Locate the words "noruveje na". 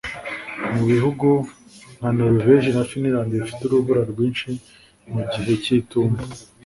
2.17-2.83